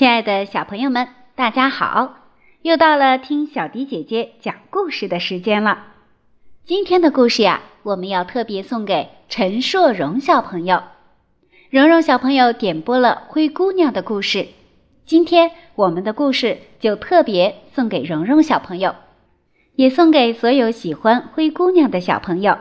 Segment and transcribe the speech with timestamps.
[0.00, 2.14] 亲爱的小朋友们，大家好！
[2.62, 5.88] 又到了听小迪姐姐讲故事的时间了。
[6.64, 10.84] 今天的故事呀，我们要特别送给陈硕荣小朋友。
[11.68, 14.46] 蓉蓉小朋友点播了《灰姑娘》的故事，
[15.04, 18.94] 今天我们的故事就特别送给蓉蓉小朋友，
[19.74, 22.56] 也送给所有喜欢灰姑娘的小朋友。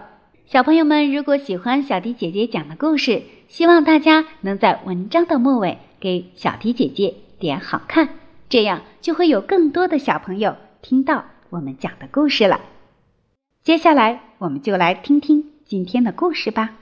[0.46, 5.78] 小朋友们，如果喜欢小迪姐姐讲的故事，希望大家能在文章的末尾。
[6.02, 8.10] 给小迪姐姐点好看，
[8.50, 12.60] 这样就会有更多的小朋友听到我们讲的故事了。
[13.64, 16.76] 接下来，我们就来听听今天的故事吧。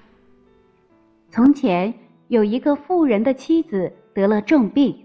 [1.30, 1.94] 从前
[2.28, 4.98] 有一个富人的妻子得了重病，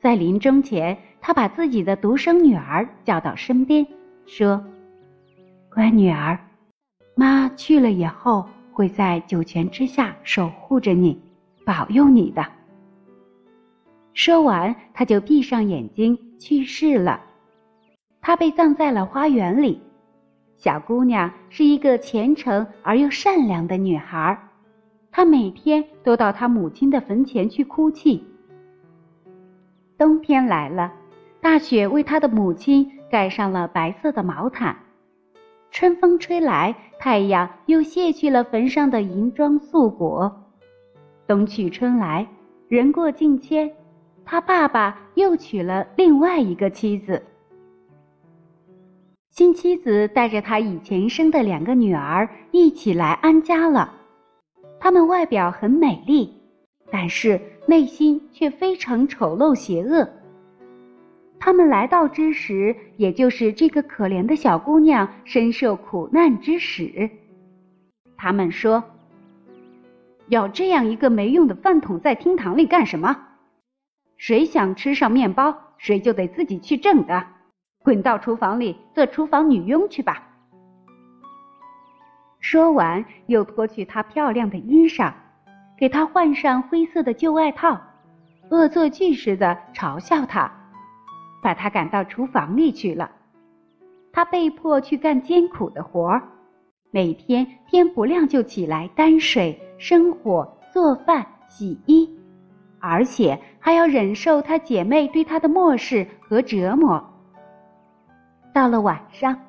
[0.00, 3.86] 在临终前，他把自己的独生女儿叫到身边，
[4.26, 4.62] 说
[5.72, 6.38] ：“乖女儿，
[7.14, 11.18] 妈去了以后会在九泉之下守护着你，
[11.64, 12.44] 保佑你的。”
[14.14, 17.20] 说完，他就闭上眼睛去世了。
[18.20, 19.82] 他被葬在了花园里。
[20.56, 24.38] 小姑娘是一个虔诚而又善良的女孩，
[25.10, 28.24] 她每天都到她母亲的坟前去哭泣。
[29.98, 30.92] 冬天来了，
[31.40, 34.76] 大雪为她的母亲盖上了白色的毛毯。
[35.70, 40.50] 春风吹来，太阳又卸去了坟上的银装素裹。
[41.26, 42.26] 冬去春来，
[42.68, 43.70] 人过境迁。
[44.24, 47.22] 他爸爸又娶了另外一个妻子。
[49.30, 53.92] 新妻子带着他以前生的两个女儿一起来安家了。
[54.78, 56.32] 她们外表很美丽，
[56.90, 60.08] 但是内心却非常丑陋邪恶。
[61.40, 67.10] 他们来到之时，也就是这个可怜的小姑娘深受苦难之时。
[68.16, 68.82] 他们说
[70.28, 73.16] ：“要这样一个没用的饭桶在厅堂里干什么？”
[74.26, 77.26] 谁想吃上面包，谁就得自己去挣的。
[77.82, 80.26] 滚到厨房里做厨房女佣去吧。
[82.40, 85.12] 说完，又脱去她漂亮的衣裳，
[85.76, 87.78] 给她换上灰色的旧外套，
[88.48, 90.50] 恶作剧似的嘲笑她，
[91.42, 93.10] 把她赶到厨房里去了。
[94.10, 96.22] 她被迫去干艰苦的活儿，
[96.90, 102.08] 每天天不亮就起来担水、生火、做饭、洗衣。
[102.86, 107.02] 而且还要忍受她姐妹对她的漠视和折磨。
[108.52, 109.40] 到了晚上，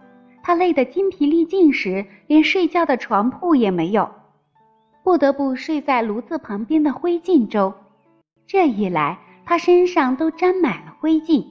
[0.41, 4.09] 她累得筋疲力尽时，连睡觉的床铺也没有，
[5.03, 7.73] 不得不睡在炉子旁边的灰烬中。
[8.47, 11.45] 这一来，她身上都沾满了灰烬，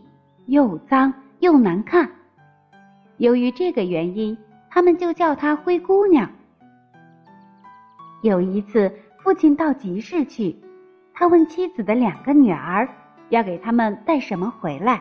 [0.46, 2.10] 又脏又难看。
[3.18, 4.36] 由于这个原因，
[4.70, 6.30] 他们就叫她灰姑娘。
[8.22, 10.56] 有一次，父亲到集市去。
[11.14, 12.88] 他问妻子的两个女儿，
[13.28, 15.00] 要给他们带什么回来。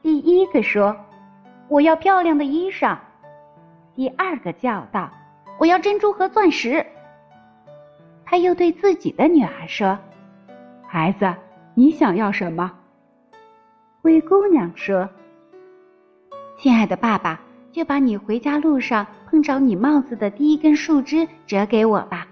[0.00, 0.96] 第一个说
[1.68, 2.96] ：“我要漂亮的衣裳。”
[3.94, 5.10] 第二个叫道
[5.60, 6.84] ：“我要珍珠和钻石。”
[8.24, 9.98] 他又对自己的女儿说
[10.88, 11.32] ：“孩子，
[11.74, 12.72] 你想要什么？”
[14.00, 15.08] 灰姑娘说
[16.56, 17.38] ：“亲爱的爸爸，
[17.70, 22.26] 就把你回家路上碰着你帽子的第一根树枝折给我吧。”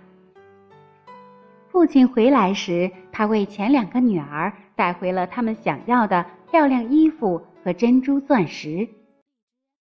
[1.70, 8.88] 父亲回来时，他为前两个女儿带回了他们想要的漂亮衣服和珍珠钻石。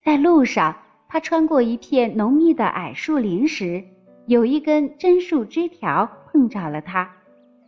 [0.04, 0.76] 在路上，
[1.08, 3.84] 他穿过一片浓密的矮树林时，
[4.28, 7.10] 有一根针树枝条碰着了他，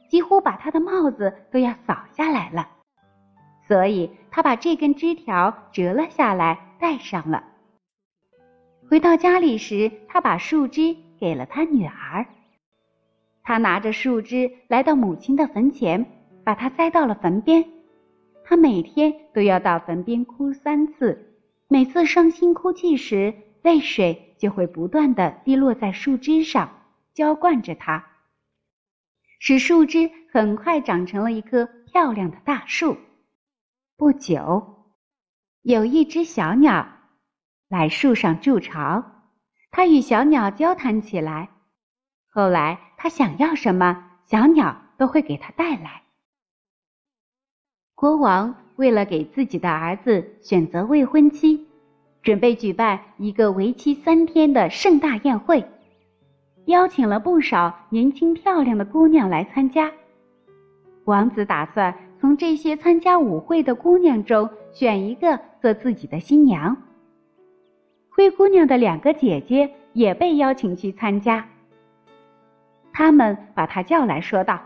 [0.08, 2.70] 几乎把他的帽子都要扫下来了。
[3.68, 7.44] 所以他把这根枝条折了下来，戴上了。
[8.88, 12.26] 回到家里时，他把树枝给了他女儿。
[13.51, 16.06] 他拿着树枝来到母亲的坟前，
[16.45, 17.66] 把它栽到了坟边。
[18.45, 21.35] 他每天都要到坟边哭三次，
[21.67, 26.72] 每次伤心哭泣时，泪水就会不断的滴落在树枝上，
[27.13, 28.01] 浇灌着它，
[29.41, 32.96] 使树枝很快长成了一棵漂亮的大树。
[33.97, 34.93] 不久，
[35.64, 36.87] 有一只小鸟
[37.67, 39.03] 来树上筑巢，
[39.72, 41.49] 它与小鸟交谈起来。
[42.33, 46.03] 后来，他想要什么，小鸟都会给他带来。
[47.93, 51.67] 国王为了给自己的儿子选择未婚妻，
[52.23, 55.67] 准备举办一个为期三天的盛大宴会，
[56.67, 59.91] 邀请了不少年轻漂亮的姑娘来参加。
[61.03, 66.78] 王子打算从这些参加舞会的姑娘中选一个做自己的新娘。
[68.09, 71.45] 灰姑娘的两个姐姐也被邀请去参加。
[72.93, 74.59] 他们把他叫来说道：“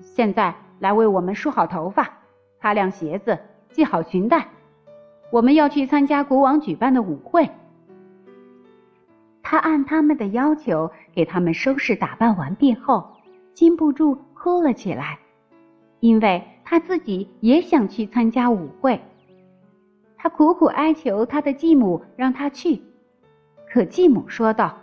[0.00, 2.08] 现在来为我们梳好头发、
[2.60, 3.38] 擦亮鞋子、
[3.70, 4.46] 系好裙带。
[5.30, 7.48] 我们要去参加国王举办的舞会。
[9.42, 13.12] 他按他们的要求给他们收拾打扮完毕后，
[13.52, 15.18] 禁不住哭了起来，
[16.00, 19.00] 因为他自己也想去参加舞会。
[20.16, 22.80] 他苦苦哀求他的继母让他去，
[23.70, 24.78] 可继母说道：“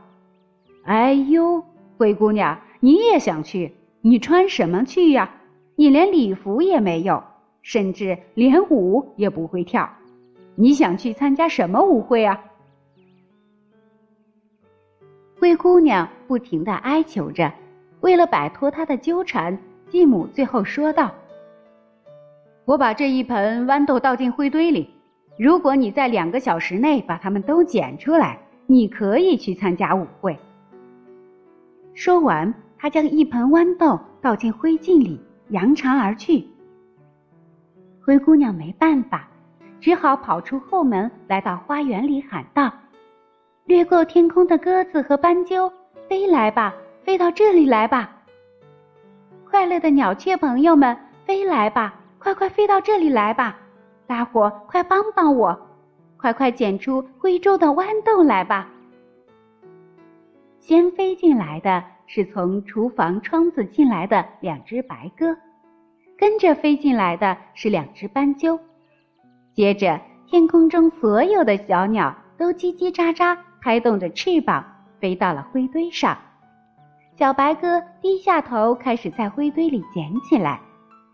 [0.86, 1.64] 哎呦，
[2.02, 3.76] 灰姑娘，你也想去？
[4.02, 5.36] 你穿什么去呀？
[5.76, 7.24] 你连礼服也没有，
[7.62, 9.88] 甚至连舞也不会跳。
[10.56, 12.44] 你想去参加什么舞会啊？”
[15.40, 17.54] 灰姑娘不停的哀求着，
[18.00, 19.56] 为了摆脱她的纠缠，
[19.88, 21.12] 继母最后说道
[22.66, 24.90] ：“我把这一盆豌豆倒进灰堆里。”
[25.38, 30.36] 如果你在两个小时内把它们都捡出来，你可以去参加舞会。
[32.04, 36.48] 说完，他将一盆豌豆倒进灰烬里，扬长而去。
[38.04, 39.28] 灰姑娘没办法，
[39.80, 42.74] 只好跑出后门，来到花园里喊道
[43.66, 45.72] ：“掠过天空的鸽子和斑鸠，
[46.10, 48.10] 飞来吧，飞到这里来吧！
[49.48, 53.56] 快乐的鸟雀朋友们，飞来吧，快快飞到这里来吧！”
[54.10, 55.56] 大伙，快帮帮我！
[56.18, 58.68] 快快捡出灰中的豌豆来吧！
[60.62, 65.36] 先飞进来的是从厨房窗子进来的两只白鸽，
[66.16, 68.60] 跟着飞进来的是两只斑鸠，
[69.56, 74.64] 接着天空中所有的小鸟都叽叽喳喳拍动着翅膀
[75.00, 76.16] 飞到了灰堆上。
[77.18, 80.62] 小白鸽低下头开始在灰堆里捡起来，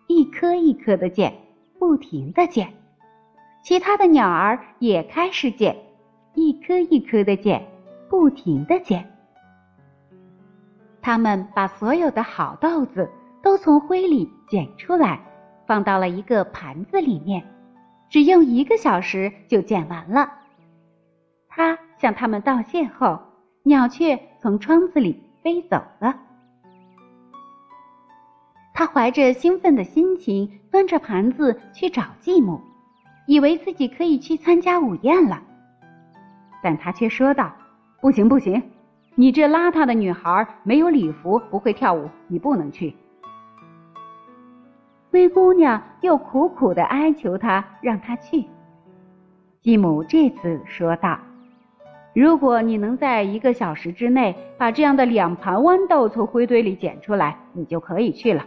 [0.07, 1.33] 一颗一颗的捡，
[1.79, 2.67] 不停的捡。
[3.63, 5.73] 其他的鸟儿也开始捡，
[6.33, 7.65] 一颗一颗的捡，
[8.09, 9.09] 不停的捡。
[11.07, 13.09] 他们把所有的好豆子
[13.41, 15.21] 都从灰里捡出来，
[15.65, 17.41] 放到了一个盘子里面，
[18.09, 20.29] 只用一个小时就捡完了。
[21.47, 23.17] 他向他们道谢后，
[23.63, 26.13] 鸟雀从窗子里飞走了。
[28.73, 32.59] 他怀着兴奋的心情，端着盘子去找继母。
[33.27, 35.41] 以为自己可以去参加午宴了，
[36.61, 37.53] 但他却说道
[38.01, 38.61] ：“不行，不行，
[39.19, 42.93] 你这邋遢的女孩没有礼服，不会跳舞，你不能去。”
[45.09, 48.45] 灰姑娘又苦苦的哀求他，让他去。
[49.59, 51.17] 继母这次说道
[52.13, 58.45] ：“如果你能在一个小时之内把这样的两盘豌豆从灰堆里捡出来，你就可以去了。”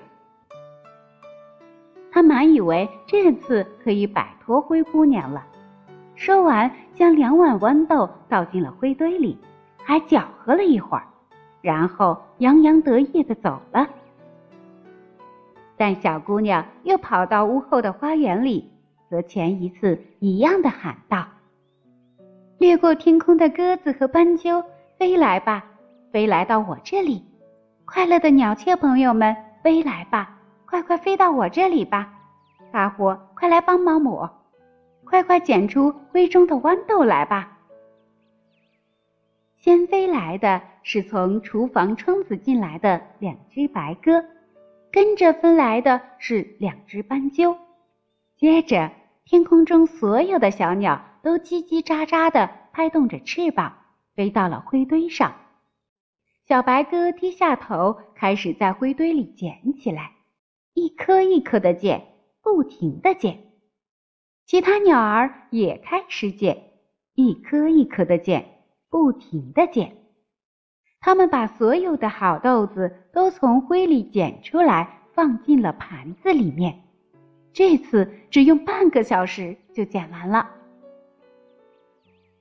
[2.13, 5.45] 他满以为这次可以摆脱灰姑娘了，
[6.15, 9.37] 说完，将两碗豌豆倒进了灰堆里，
[9.91, 11.03] 还搅和了一会儿，
[11.61, 13.89] 然后洋洋得意的走了。
[15.77, 18.71] 但小姑娘又跑到屋后的花园里，
[19.11, 21.27] 和前一次一样的喊道
[22.59, 24.63] ：“掠过天空的鸽子和斑鸠，
[24.97, 25.65] 飞来吧，
[26.13, 27.25] 飞来到我这里！
[27.85, 30.39] 快乐的鸟雀朋友们，飞来吧！”
[30.71, 32.13] 快快飞到我这里吧，
[32.71, 34.31] 大伙快来帮帮我！
[35.05, 37.57] 快快捡出灰中的豌豆来吧。
[39.61, 44.25] 先飞来的是从厨房窗子进来的两只白鸽，
[44.91, 47.59] 跟着飞来的是两只斑鸠，
[48.39, 48.91] 接着
[49.27, 53.77] 天空中所有的小鸟都叽叽喳喳的拍动着翅膀，
[54.15, 55.35] 飞到了灰堆上。
[56.49, 60.13] 小白鸽低下头，开始在灰堆里捡起来。
[60.73, 62.07] 一颗一颗的捡，
[62.43, 63.41] 不停的捡，
[64.47, 66.71] 其他鸟儿也开始捡，
[67.15, 68.60] 一颗一颗的捡，
[68.91, 69.97] 不停的捡。
[71.01, 76.83] 他们把所有的好豆子都从灰里捡出来，放进了盘子里面。
[77.53, 80.51] 这次只用半个小时就捡完了。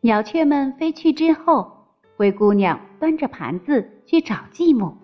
[0.01, 1.71] 鸟雀们飞去之后，
[2.17, 4.97] 灰姑娘端着盘子去找继母。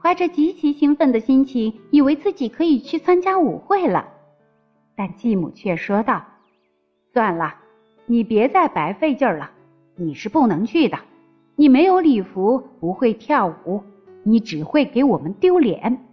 [0.00, 4.08] 怀着极其兴奋的心情，以为自己可以去参加舞会了，
[4.96, 6.24] 但继母却说道
[7.12, 7.54] ：“算了，
[8.06, 9.52] 你别再白费劲儿了，
[10.06, 10.98] 你是不能去的。
[11.56, 13.82] 你没有礼服，不会跳舞，
[14.22, 16.06] 你只会给我们丢脸。”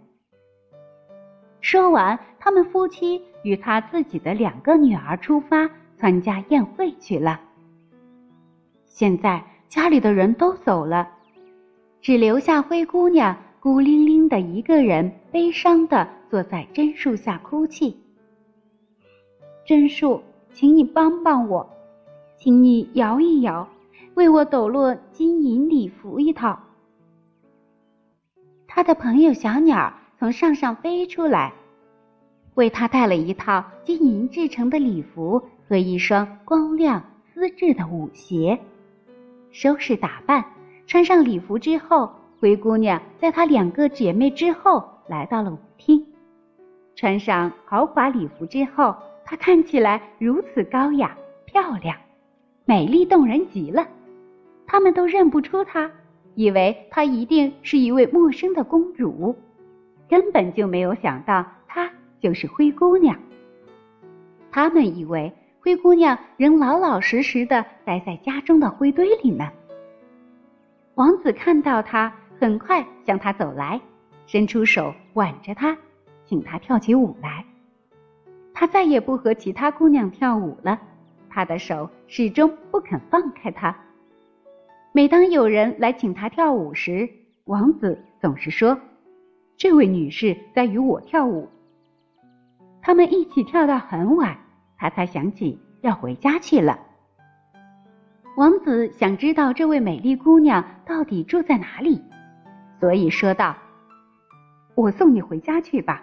[1.60, 7.40] 说完，他们夫妻与他自己的两个女儿出发参加宴会去了。
[8.86, 11.08] 现在家里的人都走了，
[12.00, 13.36] 只留下灰姑娘。
[13.62, 17.94] 孤零零的一个人，悲伤的坐在榛树下哭泣。
[19.66, 20.22] 榛树，
[20.54, 21.68] 请你帮帮我，
[22.38, 23.68] 请你摇一摇，
[24.20, 26.60] 为我抖落金银礼服一套。
[28.68, 31.54] 他的朋友小鸟从上上飞出来，
[32.52, 38.60] 为她带了一套金银制成的礼服和一双光亮丝质的舞鞋。
[39.52, 40.44] 收拾打扮，
[40.86, 46.06] 穿上礼服之后，灰姑娘在她两个姐妹之后来到了舞厅。
[46.94, 51.96] 穿上豪华礼服之后，她看起来如此高雅、漂亮、
[52.66, 53.88] 美丽动人极了。
[54.70, 55.90] 他们都认不出她，
[56.36, 59.34] 以为她一定是一位陌生的公主，
[60.08, 63.18] 根本就没有想到她就是灰姑娘。
[64.52, 65.32] 他们以为。
[65.62, 69.46] 灰姑娘仍老老实实的待在家中的灰堆里呢。
[70.94, 73.78] 王子看到她，很快向她走来，
[74.26, 75.76] 伸出手挽着她，
[76.24, 77.44] 请她跳起舞来。
[78.54, 80.80] 他再也不和其他姑娘跳舞了，
[81.28, 83.76] 他的手始终不肯放开她。
[84.92, 87.08] 每当有人来请他跳舞时，
[87.44, 88.78] 王子总是说
[89.56, 91.48] ：“这位女士在与我跳舞。”
[92.82, 94.36] 他们一起跳到很晚。
[94.76, 96.78] 他才想起要回家去了。
[98.38, 102.02] 王子想知道这位美丽姑娘到底住在哪里，
[102.80, 103.54] 所以说道
[104.74, 106.02] ：“我送你回家去吧。”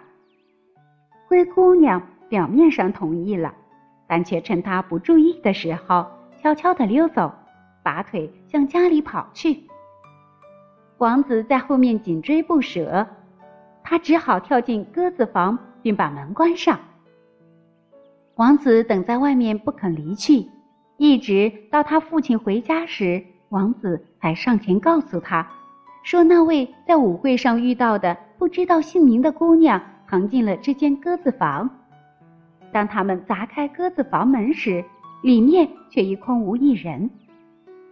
[1.26, 3.52] 灰姑娘表面上同意了，
[4.06, 6.06] 但却趁他不注意的时候，
[6.40, 7.34] 悄悄地溜走，
[7.88, 9.62] 拔腿向家里跑去。
[10.98, 13.06] 王子在后面紧追不舍，
[13.82, 16.78] 他只好跳进鸽子房，并把门关上。
[18.34, 20.44] 王子等在外面不肯离去，
[20.98, 25.48] 一直到他父亲回家时，王子才上前告诉他，
[26.02, 31.70] 说那位在舞会上遇到的不知道姓名的姑娘藏进了这间鸽子房。
[32.70, 34.84] 当他们砸开鸽子房门时，
[35.22, 37.08] 里面却一空无一人。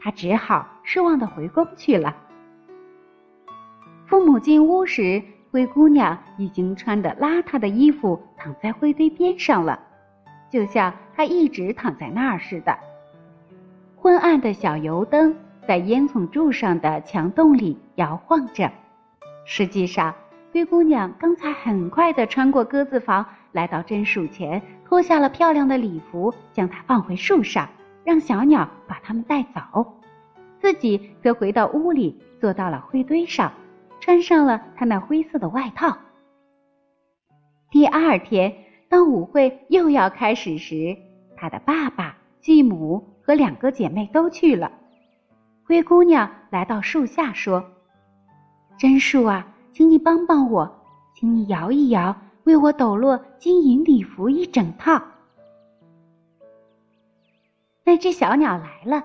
[0.07, 2.15] 他只好失望的回宫去了。
[4.07, 5.21] 父母进屋时，
[5.51, 9.81] 灰姑娘已经穿的邋遢的衣服躺在灰堆边上了。
[10.49, 12.79] 就像她一直躺在那儿似的。
[13.97, 15.37] 昏暗的小油灯
[15.67, 18.71] 在烟囱柱上的墙洞里摇晃着。
[19.45, 20.15] 实际上，
[20.53, 27.69] 灰姑娘刚才很快的穿过鸽子房，来到榛树前，脱下了漂亮的礼服，将它放回树上，
[28.05, 29.95] 让小鸟把它们带走。
[30.67, 33.53] 自己则回到屋里，坐到了灰堆上，
[34.01, 35.97] 穿上了她那灰色的外套。
[37.71, 38.53] 第二天。
[38.89, 40.97] 当舞会又要开始时，
[41.37, 44.71] 他的爸爸、继母和两个姐妹都去了。
[45.65, 47.65] 灰姑娘来到树下说
[48.79, 50.73] ：“真树啊，请你帮帮我，
[51.17, 55.03] 请你摇一摇，为我抖落金银礼服一整套。”
[57.83, 59.05] 那只小鸟来了，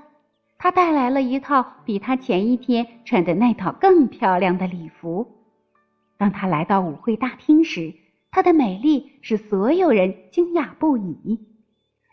[0.63, 5.27] 它带来了一套比它前一天穿的那套更漂亮的礼服。
[6.20, 7.96] 当它来到舞会大厅时，
[8.30, 11.48] 她的美丽使所有人惊讶不已。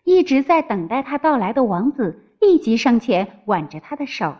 [0.02, 4.34] 一直在等待她到来的王子立即上前挽着她的手，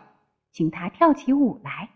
[0.51, 1.91] 请她跳起舞来。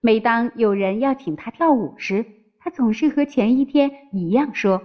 [0.00, 2.26] 每当有人要请她跳舞时，
[2.58, 4.82] 她总是和前一天一样说：“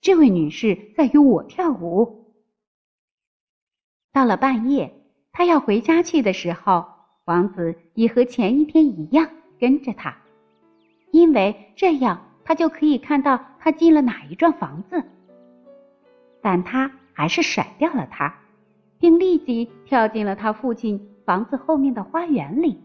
[0.00, 2.32] 这位女士在与我跳舞。”
[4.10, 4.94] 到了半夜，
[5.36, 6.86] 他要回家去的时候，
[7.26, 9.28] 王子也和前一天一样
[9.60, 10.16] 跟着他，
[11.12, 12.22] 因为这样。
[12.42, 15.02] 他就可以看到他进了哪一幢房子，
[16.40, 18.32] 但他还是甩掉了他，
[19.00, 22.80] 并立即跳进了他父亲房子后面的花园里。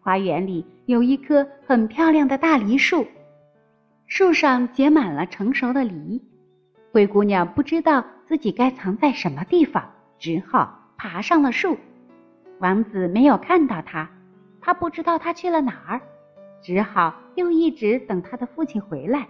[0.00, 3.04] 花园里有一棵很漂亮的大梨树，
[4.06, 6.22] 树上结满了成熟的梨。
[6.92, 11.78] 灰姑娘不知道自己该藏在什么地方，只好爬上了树。
[12.58, 14.10] 王子没有看到她，
[14.60, 16.00] 他不知道她去了哪儿。
[16.60, 19.28] 只好又一直等他的父亲回来，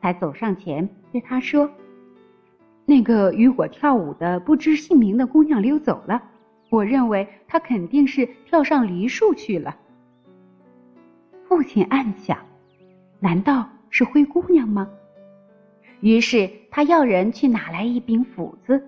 [0.00, 1.70] 才走上前对他说
[2.86, 6.22] ：“那个与我跳舞的不知姓名的姑娘溜走了，
[6.70, 9.76] 我认为她肯定是跳上梨树去了。”
[11.46, 12.38] 父亲暗想
[13.20, 14.88] ：“难道是灰姑娘吗？”
[16.00, 18.82] 于是他要人去拿来一柄斧子，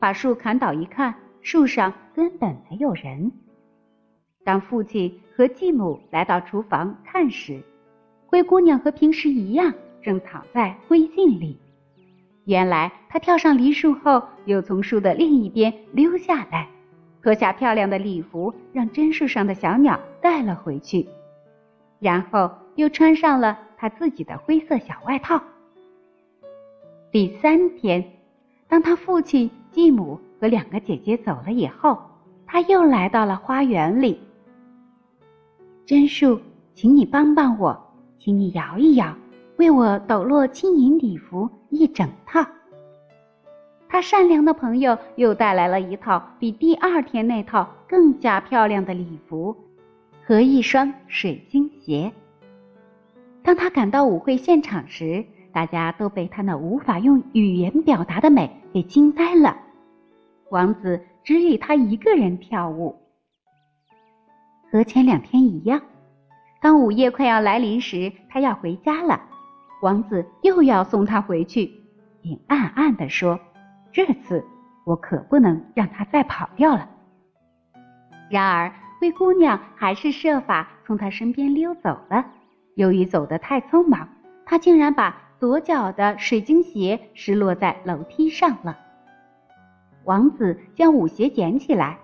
[0.00, 1.14] 把树砍倒，一看
[1.50, 3.32] 树上根本没有人。
[4.44, 7.62] 当父亲和继母来到厨房看时，
[8.26, 11.58] 灰姑娘和平时一样，正躺在灰烬里。
[12.44, 16.68] 原来她跳上梨树后，又从树的另一边溜下来，
[17.22, 21.08] 脱下漂亮的礼服，让榛树上的小鸟带了回去，
[21.98, 25.42] 然后又穿上了她自己的灰色小外套。
[27.10, 28.04] 第三天，
[28.68, 31.98] 当他父亲、继母和两个姐姐走了以后，
[32.46, 34.20] 他又来到了花园里。
[35.86, 36.40] 榛树，
[36.74, 37.78] 请你帮帮我，
[38.18, 39.14] 请你摇一摇，
[39.56, 42.44] 为我抖落金银礼服一整套。
[43.88, 49.56] 他善良的朋友又带来了一套比第二天那套更加漂亮的礼服
[50.24, 52.12] 和一双水晶鞋。
[53.42, 59.56] 当他赶到舞会现场时，大家都被他那无法用语言表达的美给惊呆了。
[60.50, 62.96] 王子只与他一个人跳舞，
[64.70, 65.80] 和前两天一样。
[66.60, 69.20] 当午夜快要来临时，他要回家了。
[69.82, 71.70] 王子又要送他回去，
[72.22, 73.38] 并暗暗地说。
[73.92, 74.44] 这次
[74.84, 76.88] 我可不能让他再跑掉了。
[78.30, 82.26] 然而，灰姑娘还是设法从他身边溜走了。
[82.74, 84.08] 由于走得太匆忙，
[84.44, 88.78] 她竟然把左脚的水晶鞋失落在楼梯上了。
[90.08, 91.98] 王子将舞鞋捡起来，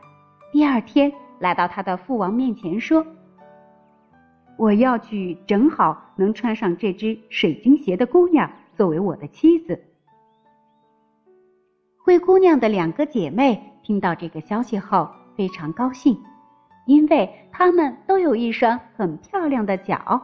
[0.52, 3.02] 第二天来到他的父王面前说
[4.58, 9.82] ：“我要娶正好能穿上这只水晶鞋的姑娘作为我的妻子。”
[11.96, 16.14] 灰姑娘的两个姐妹听到这个消息后非常高兴，
[16.84, 20.20] 因为她们都有一双很漂亮的脚。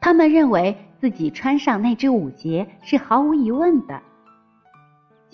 [0.00, 4.00] 她们认为自己穿上那只舞鞋是毫无疑问的。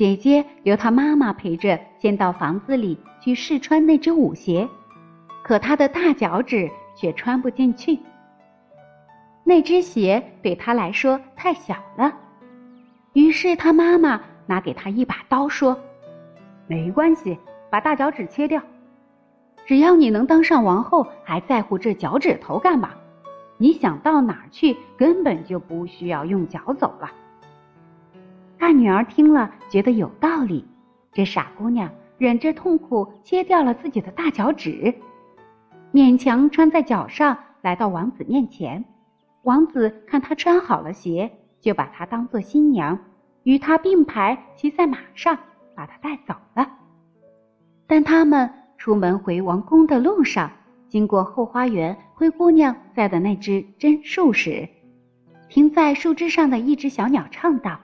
[0.01, 4.67] 姐姐由她妈妈陪着，先到房子里去试穿那只舞鞋，
[5.43, 7.99] 可她的大脚趾却穿不进去。
[9.45, 12.11] 那只鞋对她来说太小了，
[13.13, 14.19] 于是她妈妈。
[14.47, 15.79] 拿给她一把刀，说
[16.67, 17.39] ：“没关系，
[17.69, 18.61] 把大脚趾切掉。
[19.67, 22.93] 只要你能当上王后，还在乎这脚趾头干嘛？
[23.59, 27.13] 你想到哪儿去，根本就不需要用脚走了。”
[28.61, 30.67] 大女儿听了，觉得有道理。
[31.15, 34.95] 这傻姑娘忍着痛苦，切掉了自己的大脚趾，
[35.95, 38.85] 勉强穿在脚上，来到王子面前。
[39.45, 42.99] 王子看她穿好了鞋，就把她当做新娘。
[43.45, 45.39] 与她并排骑在马上，
[45.75, 46.69] 把她带走了。
[47.87, 50.53] 但他们出门回王宫的路上，
[50.87, 54.69] 经过后花园灰姑娘栽的那只榛树时，
[55.49, 57.81] 停在树枝上的一只小鸟唱道：“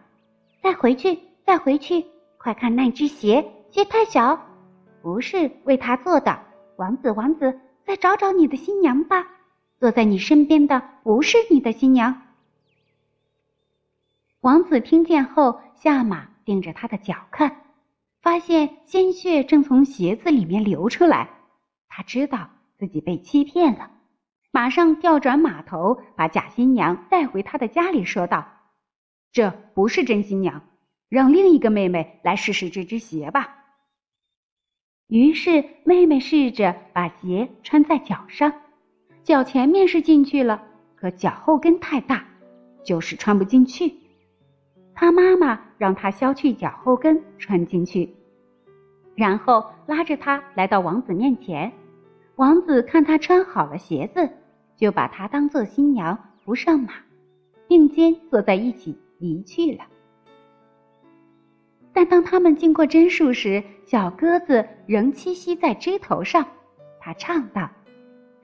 [0.66, 2.04] 再回去，再回去，
[2.38, 4.36] 快看那只鞋，鞋太小，
[5.00, 6.36] 不是为他做的。
[6.74, 9.28] 王子，王子，再找找你的新娘吧。
[9.78, 12.20] 坐在你身边的不是你的新娘。”
[14.42, 17.60] 王子听见后，下马盯着他的脚看，
[18.20, 21.28] 发现鲜血正从鞋子里面流出来。
[21.88, 23.88] 他知道自己被欺骗了，
[24.50, 28.44] 马上调转马头，把假新娘带回他的家里，说道
[29.36, 30.62] ：“这不是真新娘，
[31.10, 33.54] 让另一个妹妹来试试这只鞋吧。”
[35.08, 38.50] 于是妹妹试着把鞋穿在脚上，
[39.24, 40.62] 脚前面是进去了，
[40.94, 42.24] 可脚后跟太大，
[42.82, 43.92] 就是穿不进去。
[44.94, 48.14] 他妈妈让他削去脚后跟穿进去，
[49.14, 51.70] 然后拉着他来到王子面前。
[52.36, 54.30] 王子看他穿好了鞋子，
[54.78, 56.94] 就把他当做新娘扶上马，
[57.68, 59.84] 并肩坐在一起离去了。
[61.92, 66.46] 但当他们经过榛树时，小鸽子仍栖息在枝头上。
[67.00, 67.70] 他唱道：“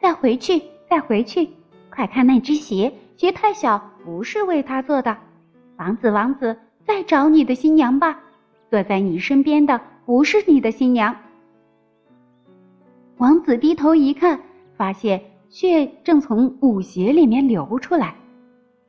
[0.01, 1.49] 再回去，再回去，
[1.91, 5.17] 快看那只鞋，鞋太小，不是为他做的。”
[5.77, 6.57] 王子，王子，
[6.87, 8.19] 再找你的新娘吧。
[8.71, 11.15] 坐在你身边的不是你的新娘。
[13.19, 14.41] 王子低头一看，
[14.77, 18.15] 发现血正从舞鞋里面流出来，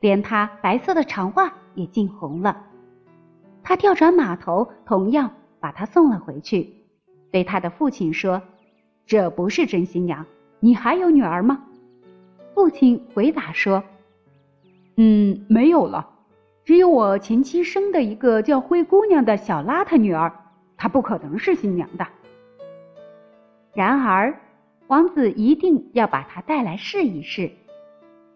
[0.00, 2.66] 连他白色的长袜也浸红了。
[3.62, 6.74] 他调转马头，同样把她送了回去，
[7.30, 8.42] 对他的父亲说
[9.06, 10.26] ：“这不是真新娘，
[10.60, 11.64] 你还有女儿吗？”
[12.54, 13.82] 父亲回答说
[14.96, 16.10] ：“嗯，没有了。”
[16.64, 20.32] 只有我前妻生的一个叫灰姑娘的小邋遢女儿，
[20.78, 22.06] 她不可能是新娘的。
[23.74, 24.40] 然而，
[24.86, 27.50] 王子一定要把她带来试一试。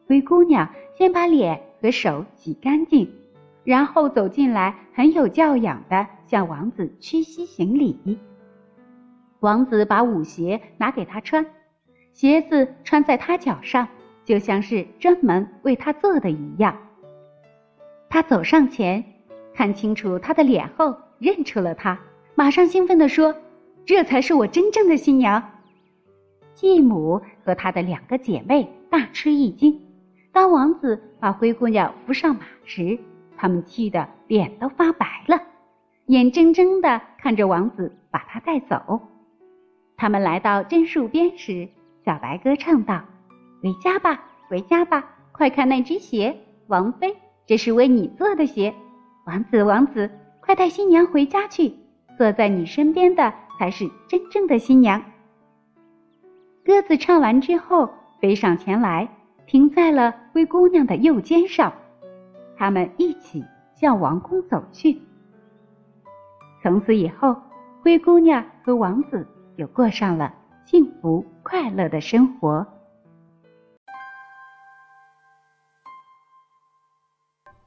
[0.06, 3.10] 灰姑娘先把脸和手洗干净，
[3.64, 8.18] 然后走进来，很有教养的向王子屈膝行礼。
[9.40, 11.46] 王子把舞鞋拿给她穿，
[12.12, 13.86] 鞋子穿在她脚上，
[14.24, 16.76] 就像是专门为她做的一样。
[18.08, 19.04] 他走上前，
[19.54, 22.00] 看清楚她的脸后，认出了她，
[22.34, 23.34] 马上兴奋地说
[23.84, 25.42] ：“这才是我真正的新娘。”
[26.54, 29.80] 继母和她的两个姐妹大吃一惊。
[30.32, 32.98] 当王子把灰姑娘扶上马时，
[33.38, 35.40] 他们气得脸都发白了，
[36.06, 39.00] 眼睁睁地看着王子把她带走。
[39.96, 41.68] 他们来到榛树边时，
[42.04, 43.02] 小白鸽唱道
[43.62, 48.74] ：“回家吧，回家吧，快看那只鞋。”王妃，这是为你做的鞋。
[49.24, 51.74] 王子，王子，快带新娘回家去，
[52.18, 55.02] 坐在你身边的才是真正的新娘。”
[56.64, 57.88] 鸽子唱完之后，
[58.20, 59.08] 飞上前来，
[59.46, 61.72] 停在了灰姑娘的右肩上。
[62.58, 63.44] 他们一起
[63.74, 65.00] 向王宫走去。
[66.62, 67.36] 从此以后，
[67.82, 72.66] 灰姑娘和王子就过上了幸福快乐的生活。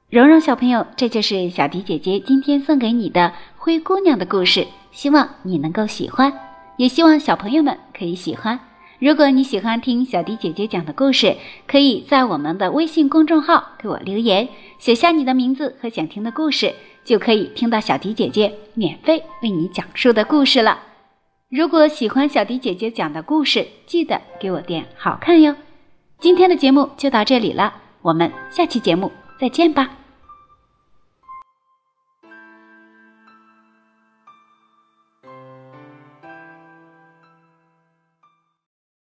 [0.10, 6.34] 蓉蓉小朋友，这就是小迪姐姐今天送给你的灰姑娘的故事，希望你能够喜欢，
[6.76, 8.60] 也希望小朋友们可以喜欢。
[9.00, 14.50] 如果你喜欢听小迪姐姐讲的故事，可以在我们的微信公众号给我留言，
[14.82, 16.74] 写下你的名字和想听的故事，
[17.06, 20.80] 就可以听到小迪姐姐免费为你讲述的故事了。
[21.50, 25.56] 如果喜欢小迪姐姐讲的故事，记得给我点好看哟。
[26.20, 30.01] 今天的节目就到这里了，我们下期节目再见吧。